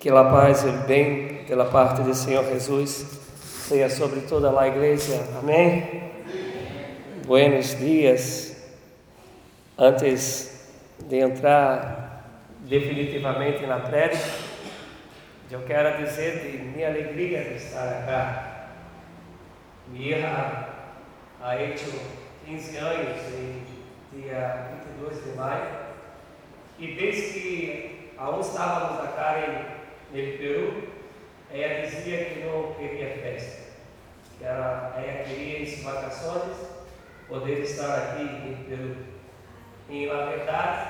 [0.00, 3.04] Que a paz e o bem pela parte do Senhor Jesus
[3.42, 5.26] seja sobre toda a igreja.
[5.36, 6.04] Amém?
[7.26, 8.56] Buenos dias.
[9.76, 12.24] Antes de entrar
[12.60, 14.24] definitivamente na prédica,
[15.50, 18.48] eu quero dizer de minha alegria de estar aqui.
[19.88, 20.68] Minha
[21.60, 21.90] hecho
[22.46, 24.68] 15 anos em dia
[25.00, 25.66] 22 de maio
[26.78, 29.77] e desde que aún estávamos acá em
[30.10, 30.88] no Peru,
[31.50, 33.62] ela dizia que não queria festa,
[34.38, 36.56] que ela, ela queria em vacações
[37.28, 38.96] poder estar aqui em Peru.
[39.90, 40.88] E na verdade,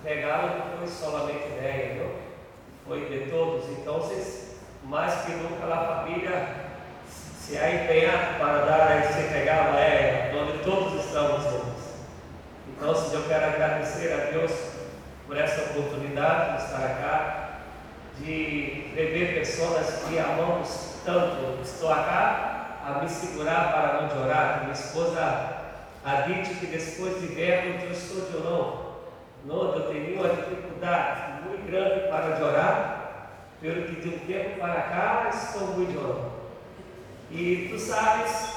[0.00, 2.14] o regalo não foi somente dela, não?
[2.86, 3.68] foi de todos.
[3.70, 4.10] Então,
[4.84, 6.64] mais que nunca a família
[7.08, 11.84] se ha empenhado para dar esse regalo a ela, onde todos estamos juntos.
[12.68, 14.52] Então, eu quero agradecer a Deus
[15.26, 17.43] por essa oportunidade de estar aqui
[18.18, 21.60] de rever pessoas que amamos tanto.
[21.62, 24.60] Estou aqui a me segurar para não chorar.
[24.60, 25.20] Minha esposa
[26.04, 28.84] ha dito que depois de ver eu estou de
[29.46, 29.74] não.
[29.74, 35.30] Eu tenho uma dificuldade muito grande para chorar, pelo que de um tempo para cá
[35.32, 36.32] estou muito chorando.
[37.30, 38.54] E tu sabes,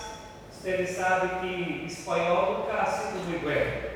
[0.52, 3.86] você sabe que espanhol nunca sido muito bem.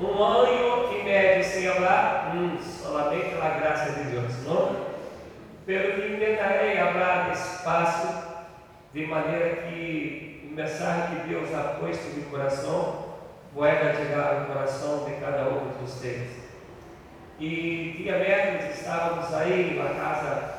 [0.00, 4.86] Um ano e médio sem falar, hum, solamente pela graça de Deus, não?
[5.66, 8.10] Pelo que intentarei falar despacio,
[8.94, 13.16] de maneira que o mensagem que Deus ha posto no coração
[13.52, 16.28] pueda chegar ao coração de cada um de vocês.
[17.40, 20.58] E dia mercos estávamos aí na casa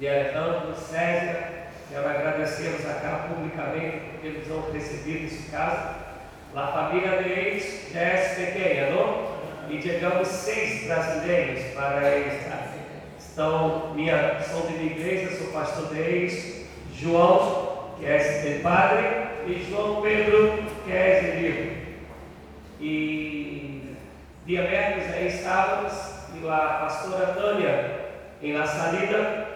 [0.00, 6.05] de Alejandro César, quero agradecemos acá publicamente porque eles vão recebido esse casa
[6.56, 9.36] a família deles já é pequena, não?
[9.68, 12.46] E chegamos seis brasileiros para eles.
[13.18, 19.04] Estão, minha, são de minha igreja, sou pastor deles, João, que é de padre,
[19.46, 21.76] e João Pedro, que é de livro.
[22.80, 23.96] E
[24.46, 25.92] dia mercos aí estávamos,
[26.34, 27.90] e a pastora Tânia,
[28.42, 29.48] em la salida,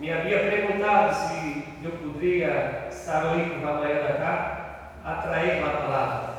[0.00, 6.29] me havia perguntado se eu poderia estar ali com a da cá, atrair a palavra.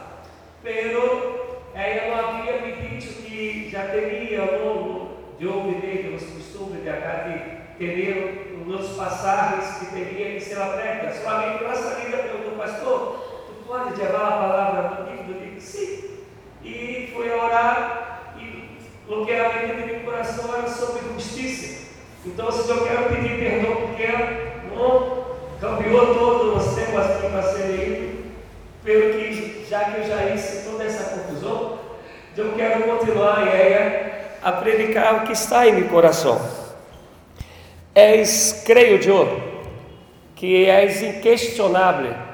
[0.63, 6.89] Pero ela havia me dito que já teria ao longo de ouvirei os costumes de
[6.89, 11.11] acá de ter nos passagens que teria que ser aberta.
[11.13, 15.31] Somente na saída perguntou, pastor, tu pode levar a palavra do tipo?
[15.31, 16.11] Eu disse, sim.
[16.63, 18.78] E foi orar e
[19.11, 21.89] o que era dentro de meu coração era sobre justiça.
[22.23, 25.25] Então, eu quero pedir perdão porque ela não
[25.59, 28.20] cambiou todo temas que para ser
[28.83, 31.79] pelo que já que eu já disse toda essa confusão,
[32.35, 36.41] eu quero continuar é, a predicar o que está em meu coração.
[37.93, 39.41] És, creio eu,
[40.35, 42.31] que és inquestionável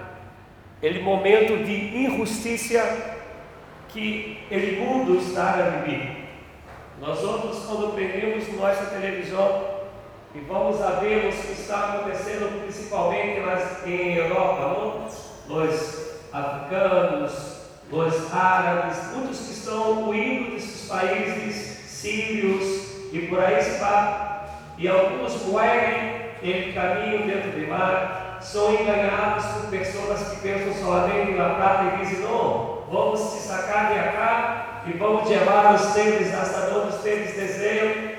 [0.81, 3.17] ele momento de injustiça
[3.89, 6.25] que o mundo está a viver.
[7.01, 9.77] Nós outros, quando prendemos nossa televisão
[10.35, 15.07] e vamos a ver o que está acontecendo, principalmente nas, em Europa, não?
[15.47, 16.06] nós
[16.37, 17.57] africanos,
[17.91, 21.55] os árabes, muitos que estão huindo desses países
[21.87, 24.27] sírios e por aí se vai.
[24.77, 31.31] E alguns morrem em caminho dentro do mar, são enganados por pessoas que pensam somente
[31.31, 36.33] na prata e dizem: não, vamos se sacar de cá e vamos levar os tênis
[36.33, 38.17] hasta onde os tênis desejam.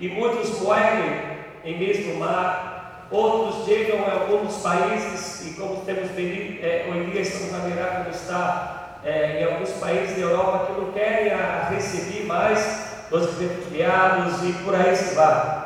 [0.00, 1.20] E muitos morrem
[1.62, 2.69] em mesmo mar
[3.10, 8.10] outros chegam a alguns países, e como temos visto, é, dia estamos a mirar como
[8.10, 14.42] está é, em alguns países da Europa que não querem a, receber mais os refugiados
[14.48, 15.60] e por aí se vai.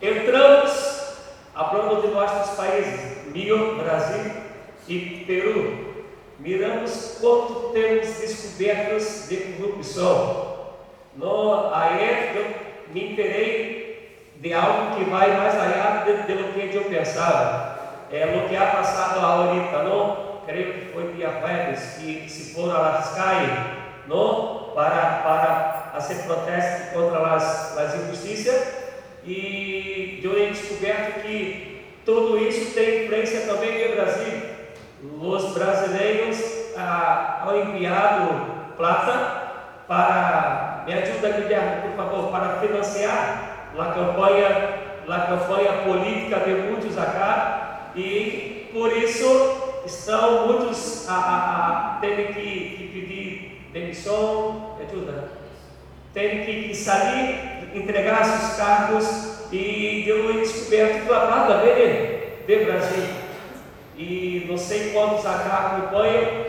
[0.00, 1.16] Entramos,
[1.54, 4.32] falando de nossos países, Rio, Brasil
[4.88, 5.90] e Peru,
[6.38, 10.50] miramos quanto temos descobertos de corrupção.
[11.16, 11.70] No,
[12.34, 12.46] eu
[12.94, 13.79] me interei
[14.40, 17.78] de algo que vai mais allá de, de lo que eu pensava.
[18.10, 20.40] É o que ha passado ahorita, não?
[20.46, 23.50] Creio que foi dia jueves que se foram las calles,
[24.08, 24.72] não?
[24.74, 28.80] Para, para fazer protestos contra as, as injustiças.
[29.24, 34.42] E eu tenho descoberto que tudo isso tem influência também no Brasil.
[35.20, 36.38] Os brasileiros
[36.78, 44.48] ah, han enviado plata para, me ajuda Guilherme, por favor, para financiar la campanha,
[45.06, 52.34] la campanha política de muitos acá e por isso estão muitos a, a, a tendo
[52.34, 55.28] que, que, pedir demissão, ajuda,
[56.12, 62.64] têm que, que sair, entregar seus cargos e deu descoberto que a nada ver de
[62.64, 63.04] Brasil.
[63.96, 66.44] E não sei quantos acá acompanham,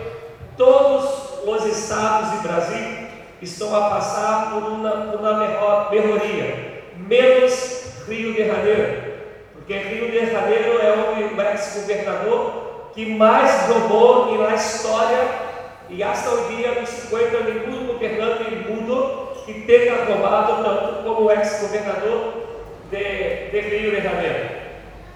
[0.58, 3.08] todos os estados do Brasil
[3.42, 6.71] estão a passar por uma, por uma melhoria,
[7.12, 9.04] menos Rio de Janeiro,
[9.52, 15.28] porque Rio de Janeiro é o ex-governador que mais roubou na história
[15.90, 21.26] e hasta hoje dia se encontra nenhum governante no mundo que tenha roubado tanto como
[21.26, 22.34] o ex-governador
[22.90, 24.50] de, de Rio de Janeiro.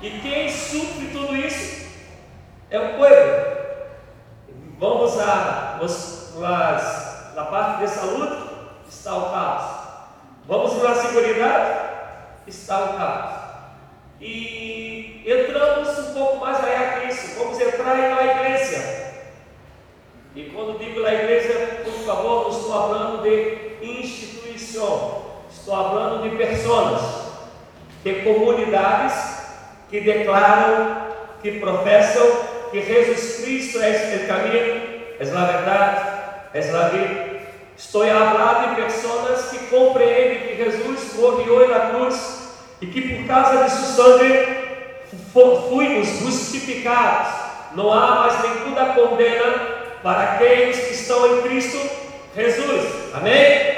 [0.01, 1.86] E quem supre tudo isso
[2.69, 3.56] é o povo.
[4.77, 8.36] Vamos las, na parte de saúde,
[8.86, 9.84] está o caos.
[10.47, 11.89] Vamos na segurança,
[12.45, 13.45] está o caos.
[14.21, 17.39] E entramos um pouco mais allá que isso.
[17.39, 19.06] Vamos entrar na igreja.
[20.36, 26.36] E quando digo na igreja, por favor, não estou falando de instituição, estou falando de
[26.36, 27.01] pessoas
[28.03, 29.45] de comunidades
[29.89, 31.07] que declaram,
[31.41, 32.27] que professam
[32.69, 36.07] que Jesus Cristo é o caminho, é a verdade,
[36.53, 37.34] é a vida.
[37.77, 42.50] Estou falar de pessoas que compreendem que Jesus morreu na cruz
[42.81, 44.66] e que por causa de sua sangue
[45.33, 47.33] fomos justificados.
[47.75, 49.51] Não há mais nenhuma condena
[50.01, 51.77] para aqueles que estão em Cristo
[52.33, 53.13] Jesus.
[53.13, 53.75] Amém?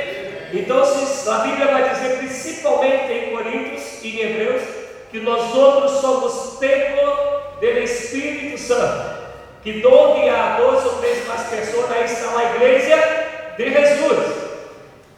[0.54, 4.64] Então, a Bíblia vai dizer, principalmente em Coríntios e em Hebreus,
[5.10, 7.14] que nós outros somos templo
[7.60, 9.18] do Espírito Santo.
[9.64, 13.27] Que onde há dois ou três mais pessoas, aí está a igreja
[13.58, 14.48] de Jesus.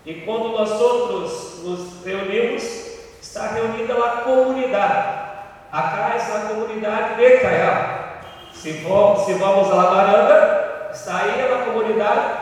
[0.06, 2.64] E quando nós outros nos reunimos,
[3.22, 5.20] está reunida a comunidade.
[5.72, 8.22] Acá é a comunidade de Caiá.
[8.54, 12.40] Se, se vamos a Baranda, está aí a comunidade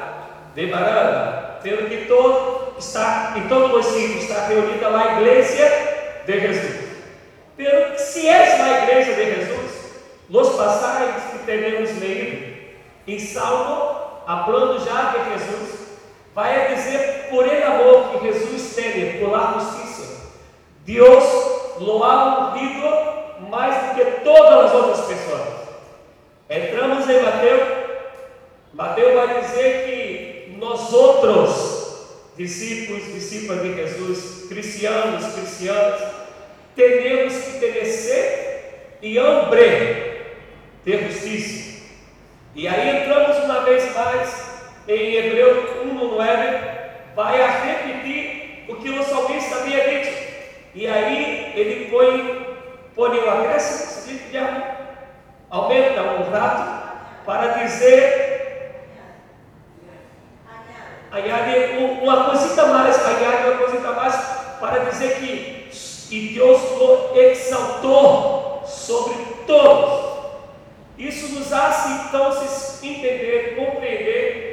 [0.56, 1.60] de Baranda.
[1.62, 5.70] Tendo que todo está, em todo município está reunida a igreja
[6.26, 6.88] de Jesus.
[7.58, 9.72] Pero se é a igreja de Jesus,
[10.30, 12.56] os passagens que teremos lido
[13.08, 13.96] em Salmo,
[14.26, 15.77] falando já de Jesus,
[16.38, 20.36] vai dizer por ele amor que Jesus tem, por la justiça.
[20.86, 21.24] Deus
[21.80, 22.56] lo ha
[23.50, 25.42] mais do que todas as outras pessoas.
[26.48, 27.68] Entramos em Mateus,
[28.72, 32.06] Mateus vai dizer que nós outros
[32.38, 36.02] discípulos, discípulas de Jesus, cristianos, cristianas,
[36.76, 38.48] temos que sede
[39.02, 40.22] e hambre
[40.86, 41.82] de justiça.
[42.54, 44.47] E aí entramos uma vez mais
[44.88, 50.18] em Hebreu 1,9, vai a repetir o que o salmista havia dito.
[50.74, 52.58] E aí ele põe,
[52.96, 53.98] põe o acréscimo,
[55.50, 56.88] aumenta um rato,
[57.26, 58.28] para dizer
[61.12, 64.16] añade uma cosita mais, añade uma cosita mais
[64.60, 65.58] para dizer que
[66.10, 70.08] e Deus o exaltou sobre todos.
[70.98, 74.47] Isso nos hace então se entender, compreender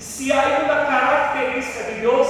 [0.00, 2.28] se há uma característica de Deus,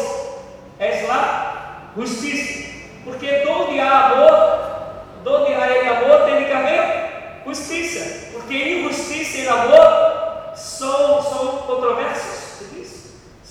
[0.78, 2.68] é lá justiça.
[3.04, 8.30] Porque onde há amor, onde há ele amor, tem que haver justiça.
[8.32, 12.40] Porque injustiça e amor são, são controversos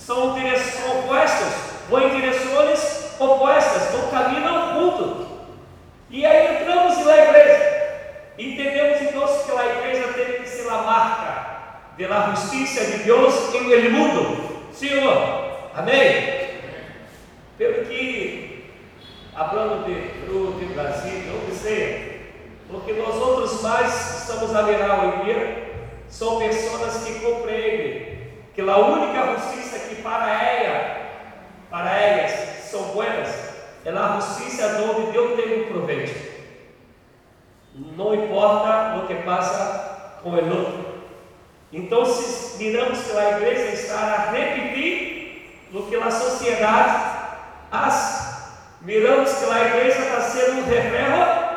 [0.10, 1.54] são direções opostas,
[1.88, 5.28] vão em direções opostas, não caminham juntos.
[6.10, 7.80] E aí entramos na igreja.
[8.40, 11.59] Entendemos então que a igreja tem que ser a marca
[12.08, 14.72] da justiça de Deus em el mundo.
[14.72, 16.40] Senhor, amém?
[17.58, 18.72] Pelo que,
[19.34, 22.10] falando de Peru, de Brasil, onde seja,
[22.70, 25.70] porque nós outros mais estamos a ver hoje dia,
[26.08, 28.20] são pessoas que compreendem
[28.56, 30.98] que a única justiça que para ela,
[31.70, 32.32] para elas
[32.64, 33.30] são buenas,
[33.86, 36.30] é a justiça onde Deus tem um proveito.
[37.76, 40.89] Não importa o que passa com o outro.
[41.72, 47.00] Então, se miramos que a igreja está a repetir o que a sociedade
[47.70, 51.50] faz, miramos que a igreja está sendo um reflexo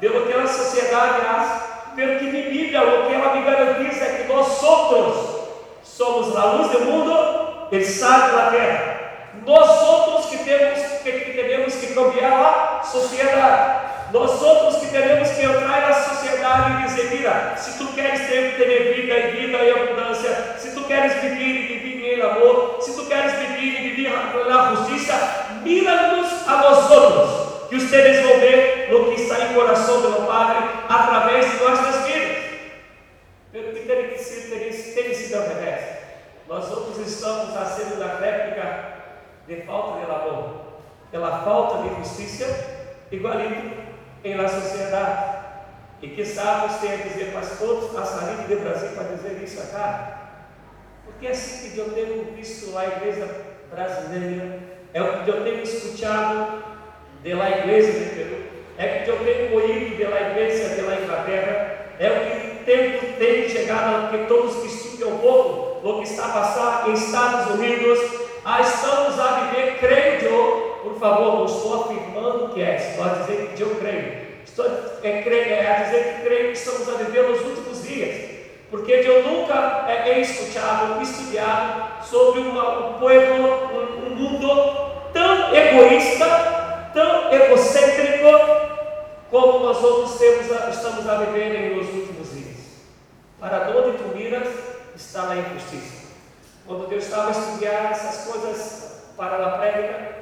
[0.00, 1.62] de o que a sociedade faz,
[1.94, 5.40] pelo que me Bíblia, o que ela me garantiza é que nós outros
[5.82, 9.00] somos a luz do mundo e sal da terra.
[9.46, 13.89] Nós outros que temos que, que temos que cambiar a sociedade.
[14.12, 18.56] Nós outros que temos que entrar na sociedade e dizer, mira, se tu queres ter,
[18.56, 22.92] ter vida e vida e abundância, se tu queres viver e viver em amor, se
[22.96, 24.10] tu queres viver e viver
[24.48, 25.14] na justiça,
[25.62, 30.68] mira-nos a nós outros, que vocês vão ver no que está em coração do Padre
[30.88, 32.38] através de nossas vidas.
[33.52, 36.00] Pelo tem que ser, tem sido ao.
[36.48, 38.92] Nós outros estamos a sendo da réplica
[39.46, 40.54] de falta de amor,
[41.12, 42.46] pela falta de justiça,
[43.12, 43.89] igualito
[44.24, 45.40] em la sociedade.
[46.02, 50.20] E que sabes tem a dizer, mas todos saída do Brasil para dizer isso acá.
[51.04, 53.28] Porque é assim que eu tenho visto a igreja
[53.70, 54.60] brasileira,
[54.94, 56.64] é o que eu tenho escutado
[57.22, 58.42] da igreja de Peru,
[58.78, 63.48] é o que eu tenho ouvido da igreja da Inglaterra, é o que tempo tem
[63.48, 67.98] chegado, que todos que estudam um pouco, o que está passando em Estados Unidos,
[68.44, 73.08] ah, estamos a viver, creio eu, por favor, não estou afirmando que é, estou a
[73.08, 74.30] dizer que eu creio.
[74.44, 74.66] Estou
[75.02, 78.30] é, creio, é, a dizer que creio que estamos a viver nos últimos dias.
[78.70, 85.54] Porque eu nunca é, é escutado, estudado sobre uma, um povo, um, um mundo tão
[85.54, 88.28] egoísta, tão egocêntrico,
[89.30, 92.58] como nós outros temos, estamos a viver nos últimos dias.
[93.38, 94.48] Para onde tu miras,
[94.96, 96.00] está na injustiça.
[96.66, 100.19] Quando Deus estava a estudar essas coisas para a prédica,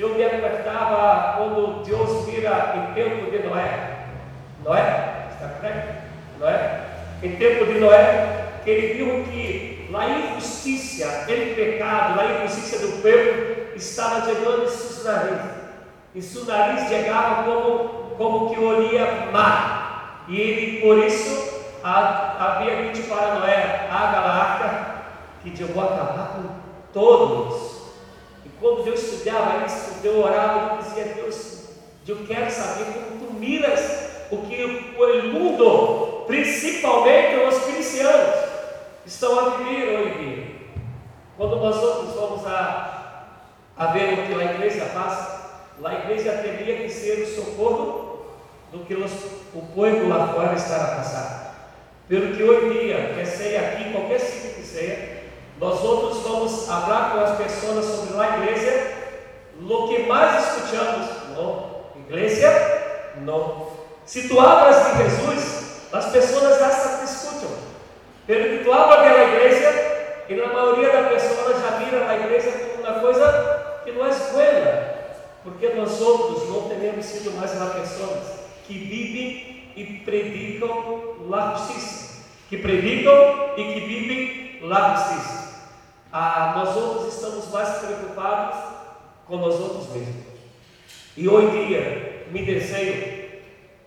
[0.00, 4.06] eu me apertava quando Deus vira em tempo de Noé.
[4.64, 6.02] Noé, está correto?
[6.38, 6.80] Noé?
[7.22, 13.02] Em tempo de Noé, que ele viu que a injustiça, aquele pecado, a injustiça do
[13.02, 15.62] povo estava chegando em seus narizes.
[16.14, 20.24] E seu nariz chegava como, como que olhia mar.
[20.28, 24.92] E ele, por isso, havia dito para Noé, a arca,
[25.42, 26.44] que eu vou acabar com
[26.92, 27.71] todos
[28.62, 31.64] quando eu estudava isso, eu orava e dizia, Deus,
[32.06, 33.80] eu quero saber como tu miras
[34.30, 38.36] o que o mundo, principalmente os cristianos,
[39.04, 40.56] estão a viver hoje.
[41.36, 43.24] Quando nós outros vamos a,
[43.76, 45.42] a ver o que a igreja passa,
[45.84, 48.26] a igreja teria que ser o socorro
[48.70, 49.12] do que os,
[49.54, 51.42] o povo lá fora está a passar.
[52.08, 55.21] Pelo que hoje em dia, quer seja aqui, qualquer sítio que seja,
[55.60, 58.92] nós outros vamos falar com as pessoas sobre a igreja.
[59.60, 61.08] O que mais escutamos?
[61.36, 61.72] Não.
[61.96, 62.50] Igreja?
[63.22, 63.68] Não.
[64.04, 67.50] Se tu hablas de Jesus, as pessoas já te escutam.
[68.26, 69.92] Pelo que tu hablas igreja,
[70.28, 74.10] e na maioria das pessoas já viram a igreja como uma coisa que não é
[74.10, 74.92] boa.
[75.44, 78.18] Porque nós outros não temos sido mais as pessoas
[78.66, 82.22] que vivem e predicam a justiça.
[82.48, 85.42] Que predicam e que vivem a justiça
[86.12, 88.58] ah, nós outros estamos mais preocupados
[89.26, 90.26] com nós outros mesmos.
[91.16, 93.30] E hoje em dia, meu desejo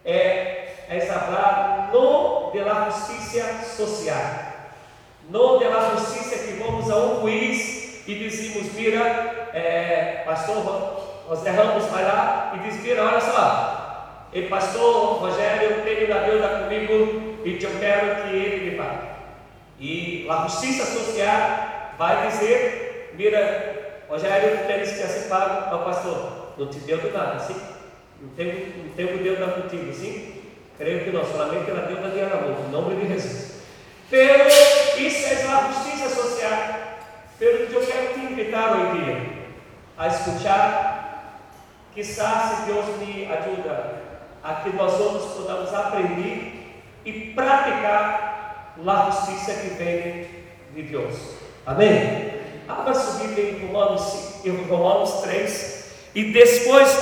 [0.03, 4.17] é, é falar não da justiça social,
[5.29, 11.85] não da justiça que vamos a um juiz e dizemos, mira, é, pastor José Ramos
[11.85, 17.63] vai lá e diz, mira, olha só, e pastor Rogério, tenho uma deuda comigo e
[17.63, 19.14] eu quero que ele me pague.
[19.79, 26.53] E a justiça social vai dizer, mira, Rogério, tu tens que ser pago ao pastor.
[26.57, 27.55] Não te deu de nada, sim?
[28.21, 30.43] Não tem, não tem o Deus dar contigo, sim?
[30.77, 33.61] Creio que não, solamente ela deu da de amor, em nome de Jesus.
[34.09, 36.75] Pero isso é a justiça social.
[37.39, 39.35] Pelo que eu quero te invitar hoje dia
[39.97, 41.39] a escutar,
[41.93, 44.03] quizás se Deus me ajuda
[44.43, 48.34] a que nós outros podamos aprender e praticar
[48.85, 50.27] a justiça que vem
[50.75, 51.15] de Deus.
[51.65, 52.31] Amém?
[52.67, 56.97] Abra sua Bíblia em Romanos, em Romanos 3 e depois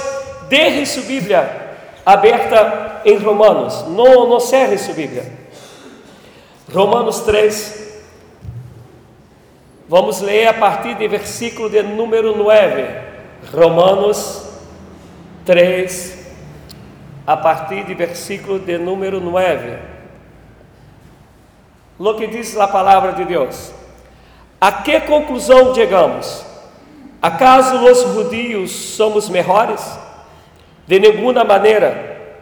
[0.50, 3.86] deixe sua Bíblia aberta em Romanos.
[3.88, 5.32] Não, não cerre sua Bíblia.
[6.72, 7.84] Romanos 3.
[9.88, 12.86] Vamos ler a partir do versículo de número 9.
[13.51, 14.50] Romanos
[15.46, 16.25] 3,
[17.27, 19.93] a partir do versículo de número 9.
[22.04, 23.72] Lo que diz a palavra de Deus.
[24.60, 26.46] A que conclusão chegamos?
[27.22, 29.98] Acaso os judios somos melhores?
[30.86, 32.36] De nenhuma maneira.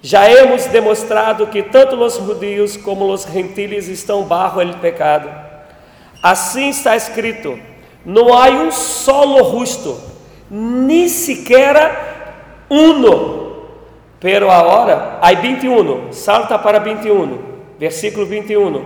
[0.00, 5.28] Já hemos demonstrado que tanto os judios como os gentiles estão barro o pecado.
[6.22, 7.58] Assim está escrito:
[8.04, 10.00] não há um solo justo,
[10.48, 13.56] nem sequer um.
[14.20, 18.84] Pero agora, aí 21, salta para 21, versículo 21.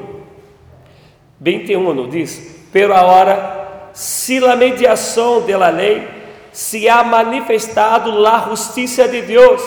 [1.40, 6.06] 21 diz: Pero agora, se la mediação de la lei
[6.52, 9.62] se ha manifestado la justiça de Deus,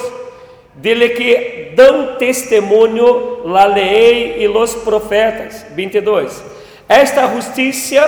[0.75, 5.65] dele que dão testemunho la lei e los profetas.
[5.75, 6.43] 22.
[6.87, 8.01] Esta justiça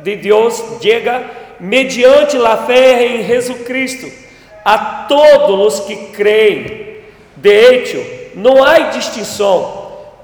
[0.00, 1.24] de Deus chega
[1.58, 4.10] mediante la fé em Jesus Cristo
[4.64, 6.90] a todos os que creem.
[7.36, 9.79] De hecho, não há distinção,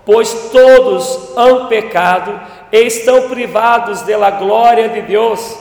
[0.07, 5.59] pois todos han pecado estão privados da glória de Deus,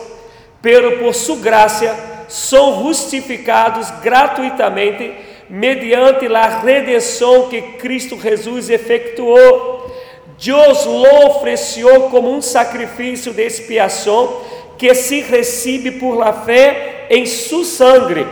[0.62, 5.14] pero por sua graça são justificados gratuitamente
[5.50, 9.92] mediante a redenção que Cristo Jesus efetuou.
[10.38, 14.42] Deus lo ofereceu como um sacrifício de expiação
[14.78, 18.28] que se recebe por la fé em su sangue,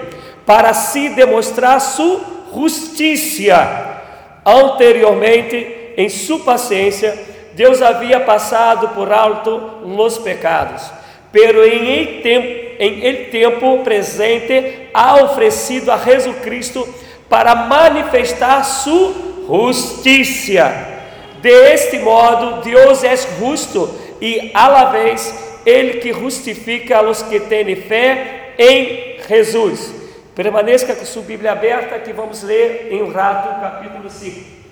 [0.45, 2.19] para se demonstrar sua
[2.53, 4.01] justiça.
[4.45, 7.17] Anteriormente, em sua paciência,
[7.53, 10.83] Deus havia passado por alto os pecados,
[11.31, 16.87] pero em tempo, em el tempo presente ha oferecido a Jesus Cristo
[17.29, 19.13] para manifestar sua
[19.47, 20.93] justiça.
[21.41, 27.39] De modo, Deus é justo e, a la vez, Ele que justifica a los que
[27.39, 29.93] têm fé em Jesus.
[30.33, 34.62] Permaneça com sua Bíblia aberta que vamos ler em um rato capítulo 5.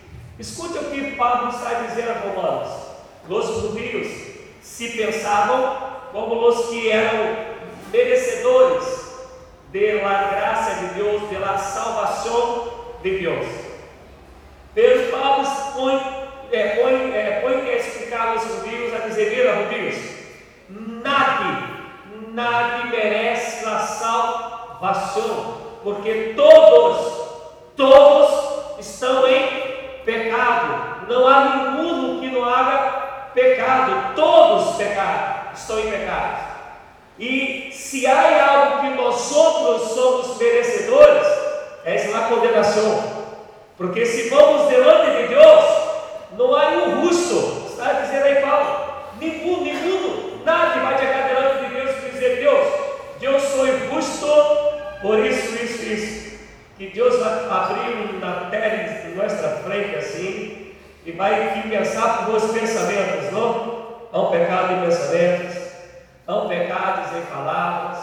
[0.41, 2.73] Escute o que Paulo está dizendo a Romanos.
[3.29, 4.07] Os judeus
[4.63, 5.77] se pensavam
[6.11, 7.37] como os que eram
[7.93, 8.83] merecedores
[9.71, 13.45] da graça de Deus, pela salvação de Deus.
[14.73, 15.95] Pero Paulo põe,
[16.51, 19.95] é, põe, é, põe que explicar aos judeus a dizer: Mira, judeus,
[20.69, 21.69] nada,
[22.33, 27.29] nada merece a salvação, porque todos,
[27.75, 29.70] todos estão em
[30.03, 31.07] pecado.
[31.07, 34.15] Não há nenhum que não haja pecado.
[34.15, 36.51] Todos pecaram, estão em pecado.
[37.19, 41.27] E se há algo que nós outros somos merecedores,
[41.85, 43.21] é a condenação.
[43.77, 45.65] Porque se vamos delante de Deus,
[46.37, 47.67] não há nenhum justo.
[47.69, 52.67] Está dizendo aí Paulo, nenhum, nenhum, nada vai chegar delante de Deus e dizer, Deus,
[53.19, 54.27] Deus sou justo
[55.01, 56.31] por isso, isso, isso
[56.77, 60.73] que Deus vai abrir na terra de frente assim,
[61.05, 63.81] e vai pensar por vossos pensamentos, não?
[64.13, 65.57] Há um pecado em pensamentos,
[66.27, 67.99] há um pecado em palavras,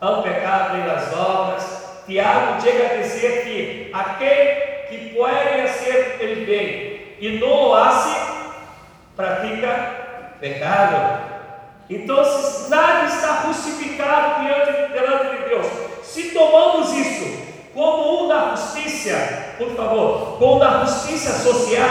[0.00, 1.84] há um pecado nas obras.
[2.06, 8.14] Tiago chega a dizer que aquele que pode ser ele bem e não o hace,
[9.16, 11.34] pratica pecado.
[11.88, 12.22] Então,
[12.68, 14.72] nada está justificado diante
[15.36, 15.66] de Deus.
[16.02, 17.43] Se tomamos isso
[17.74, 21.88] como uma justiça, por favor, como uma justiça social,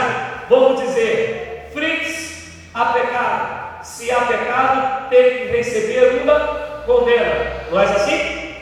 [0.48, 3.84] vamos dizer, Fritz, há pecado.
[3.84, 6.40] Se há pecado, tem que receber uma
[6.86, 7.64] condena.
[7.70, 8.54] Não é assim?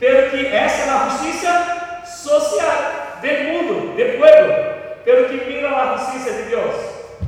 [0.00, 5.96] Pelo que essa é a justiça social do mundo, do povo, pelo que mira a
[5.96, 6.74] justiça de Deus.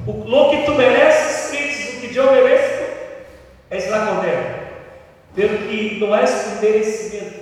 [0.07, 2.83] O que tu mereces, Fritz, o que eu mereço,
[3.71, 4.65] é a condena.
[5.37, 7.34] Pelo que não é por merecimento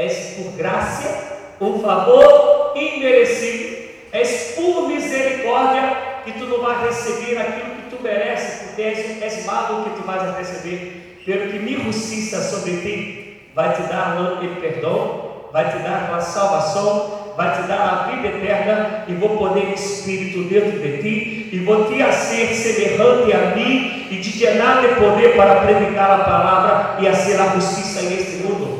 [0.00, 7.74] és por graça, um favor imerecido, és por misericórdia que tu não vais receber aquilo
[7.76, 12.40] que tu mereces, porque és, és malo que tu vais receber, pelo que minha justiça
[12.40, 17.80] sobre ti vai te dar o perdão, vai te dar a salvação, vai te dar
[17.80, 22.10] a vida eterna e vou poner o Espírito dentro de ti e vou te a
[22.10, 27.14] ser semelhante a mim e te llenar de poder para predicar a palavra e a
[27.14, 28.79] ser a justiça neste mundo.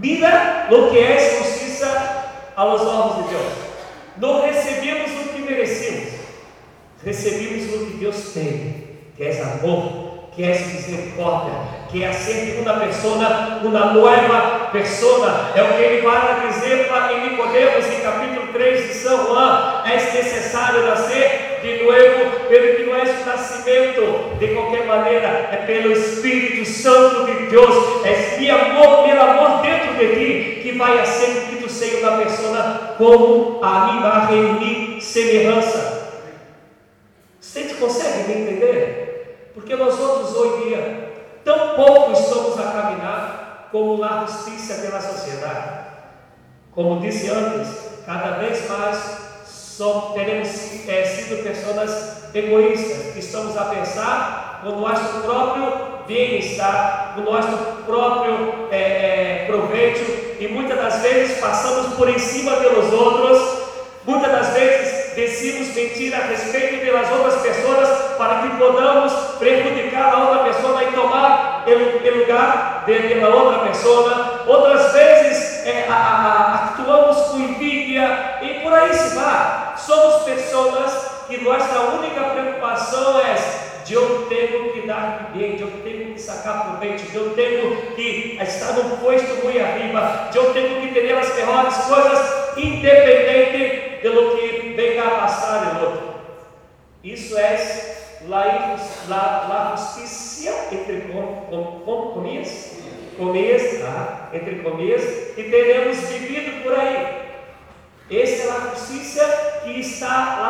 [0.00, 2.24] Mira lo que é justiça
[2.56, 3.52] aos olhos de Deus.
[4.16, 6.14] Não recebemos o que merecemos,
[7.04, 11.52] recebemos o que Deus tem, que é amor, que é misericórdia,
[11.90, 15.50] que é ser uma pessoa, uma nova pessoa.
[15.54, 19.94] É o que ele vai dizer para Nicodemos em capítulo 3 de São Juan: é
[19.94, 25.92] necessário nascer de novo, pelo que não é o nascimento de qualquer maneira, é pelo
[25.92, 31.48] Espírito Santo de Deus, é esse amor, pelo amor dentro de ti, que vai ser
[31.48, 36.00] que tu seja uma pessoa como a imagem e semelhança.
[37.38, 39.50] Você consegue me entender?
[39.54, 41.09] Porque nós outros hoje dia,
[41.50, 45.80] tão pouco estamos a caminhar como na justiça pela sociedade.
[46.72, 47.68] Como disse antes,
[48.06, 48.98] cada vez mais
[49.44, 50.48] somos, teremos
[50.88, 55.72] é, sido pessoas egoístas, que estamos a pensar no nosso próprio
[56.06, 62.52] bem-estar, no nosso próprio é, é, proveito, e muitas das vezes passamos por em cima
[62.56, 63.62] dos outros,
[64.04, 64.89] muitas das vezes
[65.20, 70.92] decimos mentir a respeito das outras pessoas para que podamos prejudicar a outra pessoa e
[70.92, 74.44] tomar o lugar de, outra pessoa.
[74.46, 79.74] Outras vezes é, a, a, actuamos com envidia e por aí se vai.
[79.76, 83.34] Somos pessoas que nossa única preocupação é
[83.84, 87.76] de eu tenho que dar bem, de eu tenho que sacar proveito, de eu tenho
[87.94, 93.79] que estar no posto muito arriba, de eu tenho que ter as melhores coisas, independente
[94.08, 96.10] do que venha a passar outro.
[97.02, 97.90] Isso é
[98.28, 98.76] la,
[99.08, 101.12] la, la justiça entre
[102.14, 102.78] comillas,
[103.16, 104.30] comias, tá?
[104.32, 105.02] entre comias,
[105.36, 107.20] e teremos vivido por aí.
[108.10, 110.40] Essa é a justiça que está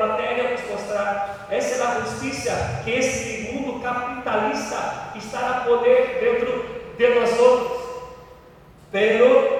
[0.00, 1.46] latéria nos mostrar.
[1.50, 6.64] Essa é a justiça que esse mundo capitalista está a poder dentro
[6.98, 7.86] de nós outros.
[8.90, 9.55] Pero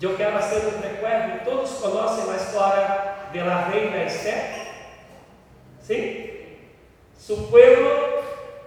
[0.00, 2.86] eu quero fazer um recuerdo, todos conhecem a história
[3.32, 4.66] da reina Esther?
[5.80, 6.30] Sim?
[7.18, 8.22] Su pueblo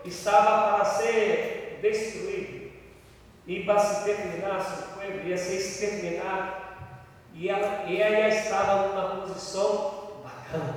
[0.05, 2.71] estava para ser destruído.
[3.45, 6.67] Iba se terminar, seu pueblo ia ser exterminado
[7.33, 10.75] e ela, e ela estava numa posição bacana,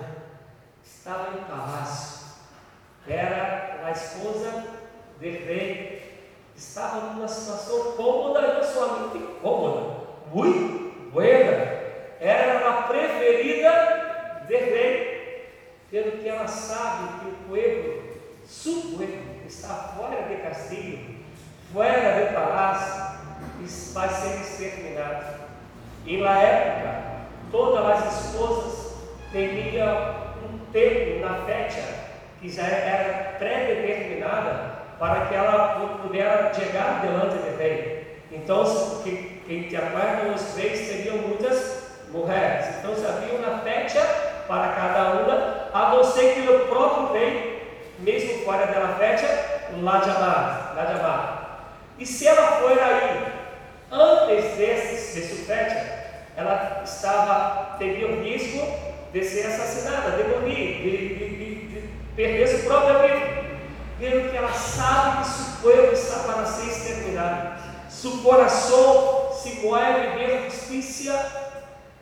[0.85, 2.27] estava em palácio,
[3.09, 4.65] era a esposa
[5.19, 6.21] de rei,
[6.55, 10.00] estava numa situação cômoda na sua mente, cômoda,
[10.33, 11.81] muito buena,
[12.21, 15.49] era a preferida de rei,
[15.91, 18.03] pelo que ela sabe que o povo,
[18.47, 21.15] su povo, está fora de castigo,
[21.73, 23.21] fora de palácio,
[23.93, 25.41] vai ser exterminado.
[26.07, 27.05] E na época,
[27.51, 28.95] todas as esposas
[29.33, 37.37] teriam um tempo na festa que já era pré-determinada para que ela pudesse chegar diante
[37.37, 38.23] do rei.
[38.31, 38.65] Então,
[39.03, 41.83] quem, quem te aguarda os reis teriam muitas
[42.13, 42.67] mulheres.
[42.79, 44.01] Então, havia uma festa
[44.47, 49.99] para cada uma, a não ser que o próprio rei, mesmo fora da festa, lá
[49.99, 51.75] de amar.
[51.99, 53.41] E se ela for aí
[53.93, 55.75] Antes desse, desse fete,
[56.37, 58.65] ela estava, teria o risco
[59.13, 63.41] de ser assassinada, de morrer, de, de, de, de perder sua própria vida.
[63.99, 67.61] Pelo que ela sabe que seu povo está para ser exterminado.
[67.89, 71.53] Seu coração se move de justiça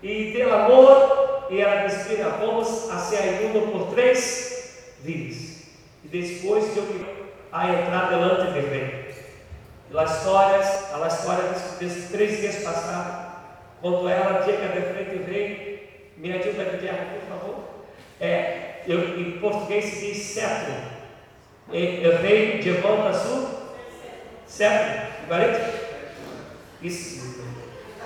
[0.03, 5.63] e de amor, e ela diz: Mira, vamos a ser imundo por três dias.
[6.05, 7.19] E depois de eu
[7.51, 9.09] a entrar delante do rei
[9.97, 11.45] as histórias, a história
[11.81, 13.29] desses três dias passados,
[13.81, 17.65] quando ela chega de frente rei, me ajuda a guerra, por favor.
[18.21, 20.75] É, eu, em português se diz cetro.
[21.73, 23.49] E, o rei de volta sul,
[24.47, 25.11] cetro,
[26.83, 26.83] igualito?
[26.83, 27.45] Isso.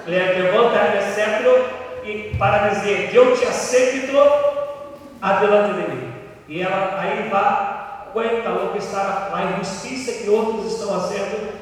[0.07, 4.17] Levanta o cetro e para dizer, eu te aceito
[5.21, 6.13] adelante de mim.
[6.49, 11.53] E ela aí vai, conta o que está a injustiça que outros estão fazendo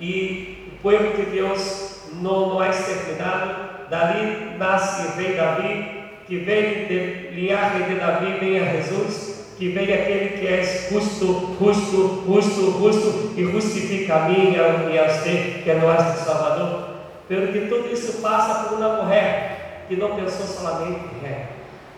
[0.00, 3.66] e o povo de Deus não, não é exterminado.
[3.88, 9.68] Dali nasce o rei Davi, que vem de linhagem de Davi, vem a Jesus, que
[9.70, 15.62] vem aquele que é justo, justo, justo, justo e justifica a mim e a você,
[15.64, 16.90] que é nosso Salvador.
[17.26, 21.46] Pelo que tudo isso passa por uma mulher que não pensou somente em ré,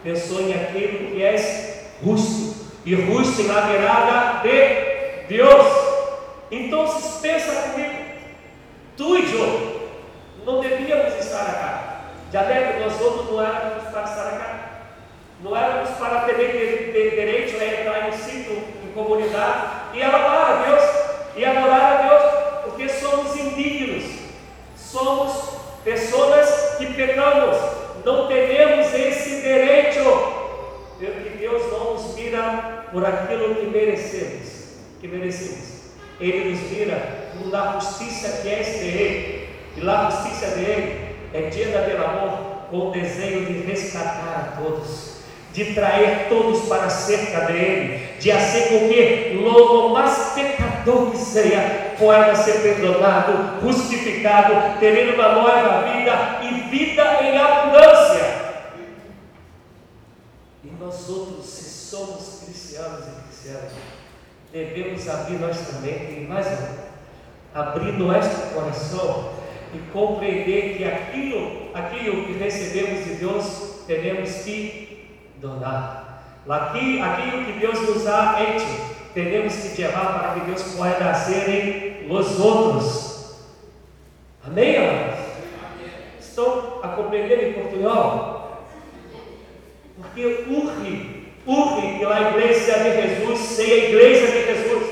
[0.04, 1.36] pensou em aquilo que é
[2.02, 5.66] justo, e justo na mirada de Deus.
[6.50, 6.86] Então,
[7.20, 7.94] pensa comigo,
[8.96, 9.90] tu e eu
[10.46, 12.32] não devíamos estar aqui.
[12.32, 14.67] Já deve, nós outros não éramos para estar aqui.
[15.40, 16.34] Não éramos para ter
[17.14, 19.78] direito a entrar em sítio, em comunidade.
[19.94, 20.84] E adorar a Deus,
[21.36, 24.04] e adorar a Deus, porque somos indignos,
[24.76, 27.56] somos pessoas que pecamos,
[28.04, 30.04] não temos esse direito,
[30.98, 35.78] porque Deus não nos mira por aquilo que merecemos, que merecemos.
[36.20, 41.96] Ele nos mira na justiça que é Ele, e a justiça dele é llena de
[41.96, 45.17] amor, com o desejo de resgatar a todos,
[45.52, 51.94] de trazer todos para cerca dele, de fazer com que o mais pecador que seja,
[51.98, 58.38] possa ser perdonado, justificado, ter uma nova vida e vida em abundância.
[60.64, 63.72] E nós outros, se somos cristianos e cristianas,
[64.52, 66.46] devemos abrir nossa mente e mais
[67.54, 69.32] abrir nosso coração
[69.74, 74.97] e compreender que aquilo, aquilo que recebemos de Deus, devemos que
[75.40, 76.22] donar.
[76.48, 78.66] Aqui, aquilo que Deus nos dá hecho,
[79.14, 83.48] temos que levar para que Deus possa nascer em os outros.
[84.46, 85.20] Amém, amados?
[86.20, 88.38] Estão a compreender em português?
[89.96, 94.84] Porque urge Urge a igreja de Jesus seja a igreja de Jesus.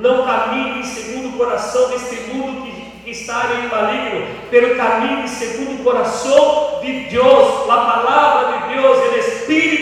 [0.00, 2.66] Não caminhe segundo o coração deste mundo
[3.04, 8.98] que, está em maligno, pelo caminho segundo o coração de Deus, a palavra de Deus,
[8.98, 9.81] o Espírito.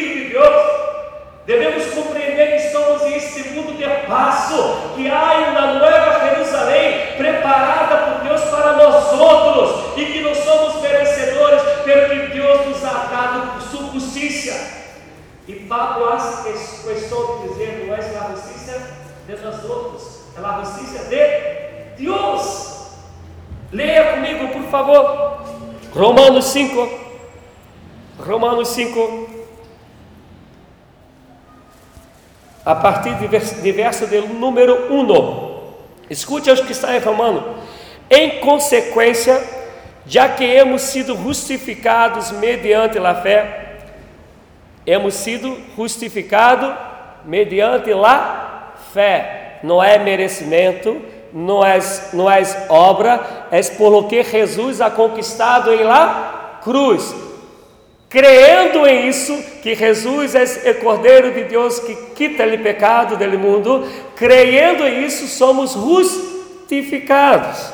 [1.51, 8.41] Devemos compreender que estamos em de passo, que há uma nova Jerusalém preparada por Deus
[8.43, 13.91] para nós outros e que nós somos merecedores pelo que Deus nos ha dado sua
[13.93, 14.55] justiça.
[15.49, 18.81] E Pablo hace questão de dizer, não é a justiça
[19.27, 22.93] de nós outros, é a justiça de Deus.
[23.73, 25.43] Leia comigo, por favor.
[25.93, 26.89] Romanos 5.
[28.21, 29.40] Romanos 5.
[32.65, 35.61] A partir de verso, de número 1.
[36.11, 37.57] Escute os que está em Romano.
[38.11, 39.43] Em consequência,
[40.07, 43.79] já que hemos sido justificados mediante a fé,
[44.85, 46.75] hemos sido justificados
[47.25, 49.59] mediante a fé.
[49.63, 51.01] Não é merecimento,
[51.33, 51.79] não é,
[52.13, 57.30] não é obra, é por lo que Jesus ha conquistado em la cruz.
[58.11, 63.39] Creendo em isso, que Jesus é o Cordeiro de Deus que quita o pecado do
[63.39, 67.73] mundo, creendo em isso, somos justificados.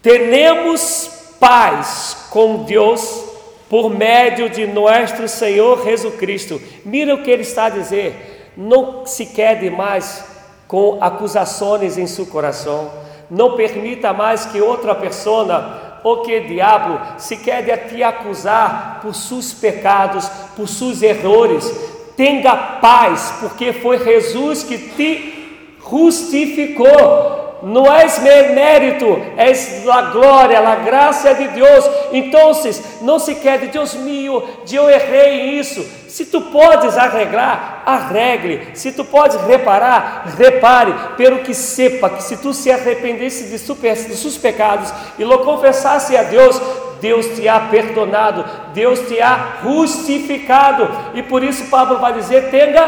[0.00, 3.24] Tenemos paz com Deus
[3.68, 6.62] por médio de nosso Senhor Jesus Cristo.
[6.84, 8.52] Mira o que ele está a dizer.
[8.56, 10.24] Não se quede mais
[10.68, 12.88] com acusações em seu coração.
[13.28, 19.14] Não permita mais que outra pessoa ou que diabo se quede a te acusar por
[19.14, 21.68] seus pecados, por seus erros.
[22.16, 28.06] Tenha paz, porque foi Jesus que te justificou não é
[28.52, 29.50] mérito, é
[29.90, 31.84] a glória, a graça de Deus.
[32.12, 32.52] Então,
[33.00, 35.84] não se quede, Deus mío, de eu errei isso.
[36.08, 38.68] Se tu podes arreglar, arregle.
[38.74, 40.94] Se tu podes reparar, repare.
[41.16, 46.16] Pelo que sepa que se tu se arrependesse de, de seus pecados e lo confessasse
[46.16, 46.60] a Deus,
[47.00, 50.88] Deus te ha perdonado, Deus te ha justificado.
[51.14, 52.86] E por isso Pablo vai dizer: tenha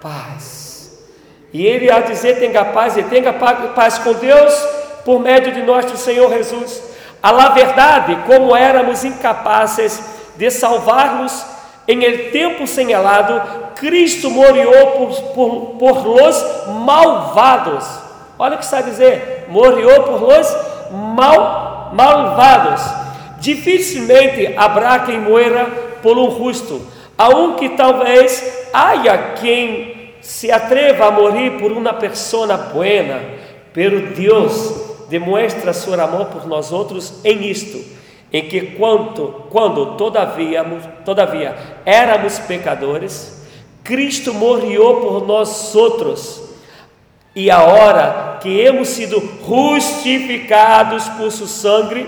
[0.00, 0.57] paz.
[1.52, 4.54] E ele a dizer: tenha paz e tenha paz com Deus
[5.04, 6.82] por meio de nosso Senhor Jesus.
[7.22, 10.00] A la verdade, como éramos incapazes
[10.36, 11.44] de salvar-nos
[11.86, 13.40] em el tempo señalado,
[13.76, 16.44] Cristo morreu por, por, por los
[16.84, 17.84] malvados.
[18.38, 20.56] Olha o que está a dizer: morreu por los
[20.92, 22.82] mal, malvados.
[23.40, 25.64] Dificilmente haverá quem muera
[26.02, 26.82] por um justo,
[27.16, 33.20] aunque talvez haja quem se atreva a morrer por uma pessoa buena,
[33.72, 37.82] pero Deus demonstra seu amor por nós outros em isto,
[38.32, 40.64] em que quando, quando todavia,
[41.04, 43.46] todavia éramos pecadores,
[43.82, 46.42] Cristo morreu por nós outros.
[47.34, 52.06] E a hora que hemos sido justificados por seu sangue,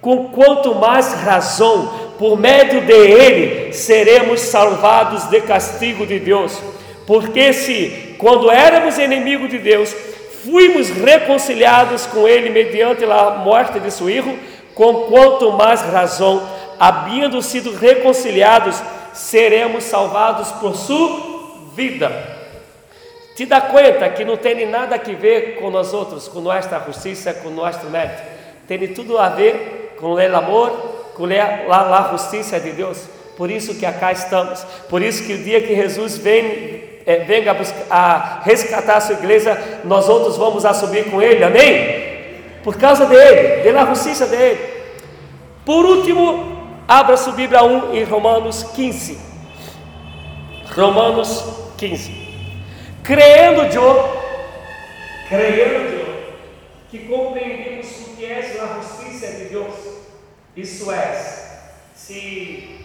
[0.00, 6.60] com quanto mais razão, por meio de ele, seremos salvados de castigo de Deus.
[7.06, 9.94] Porque se, quando éramos inimigos de Deus,
[10.44, 14.38] fomos reconciliados com Ele mediante a morte de seu Filho,
[14.74, 18.80] com quanto mais razão, havendo sido reconciliados,
[19.12, 22.10] seremos salvados por sua vida.
[23.36, 27.32] Te dá conta que não tem nada a ver com nós outros, com nossa justiça,
[27.32, 28.22] com nosso mérito.
[28.66, 30.70] Tem tudo a ver com o amor,
[31.14, 33.06] com a justiça de Deus.
[33.36, 34.62] Por isso que acá estamos.
[34.88, 37.56] Por isso que o dia que Jesus vem é, venga
[37.90, 42.02] a, resgatar a sua igreja, nós outros vamos a subir com ele, amém?
[42.62, 44.58] Por causa dele, de la justiça dele.
[45.64, 49.18] Por último, abra sua Bíblia 1 em Romanos 15.
[50.74, 51.44] Romanos
[51.76, 52.12] 15.
[53.02, 54.22] Creendo eu,
[55.28, 56.22] creendo eu,
[56.90, 59.74] que compreendemos o que é a justiça de Deus,
[60.56, 61.12] isso é,
[61.96, 62.80] se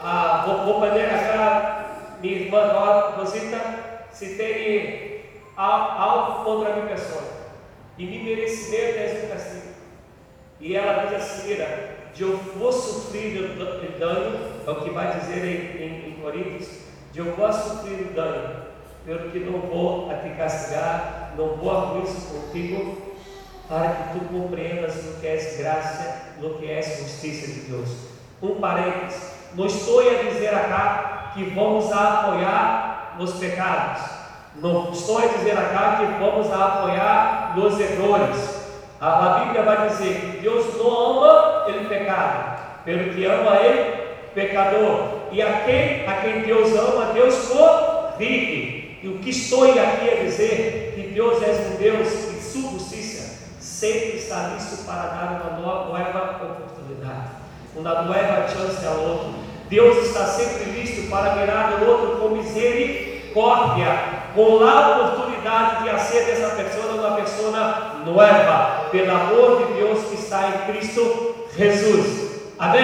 [0.00, 1.81] a, vou, vou poder achar
[2.22, 5.22] minha irmã Rosita, se tem
[5.56, 7.22] algo contra a minha pessoa,
[7.98, 9.72] e me merecimento é um castigo.
[10.60, 13.56] E ela diz assim: mira, eu vou sofrer
[13.98, 16.68] dano, é o que vai dizer em, em, em Coríntios,
[17.14, 18.66] eu vou sofrer dano,
[19.04, 23.02] pelo que não vou a te castigar, não vou arruir isso contigo,
[23.68, 27.88] para que tu compreendas o que é graça, o que é justiça de Deus.
[28.40, 34.02] Um parênteses, não estou a dizer acá que vamos apoiar nos pecados.
[34.56, 38.62] Não estou a dizer acá que vamos apoiar nos erros.
[39.00, 44.02] A, a Bíblia vai dizer que Deus não ama ele pecado, pelo que ama ele
[44.34, 45.22] pecador.
[45.32, 48.98] E a quem, a quem Deus ama, Deus corrige.
[49.02, 52.08] E o que estou aqui a dizer que Deus é um Deus
[52.52, 53.22] sua justiça
[53.60, 57.30] sempre está listo para dar uma nova oportunidade,
[57.74, 59.51] uma nova chance ao outro.
[59.72, 63.86] Deus está sempre listo para mirar o outro com misericórdia,
[64.34, 70.16] com a oportunidade de fazer dessa pessoa uma pessoa nova, pelo amor de Deus que
[70.16, 72.42] está em Cristo Jesus.
[72.58, 72.82] Amém?